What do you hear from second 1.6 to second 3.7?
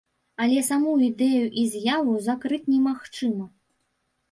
і з'яву закрыць немагчыма.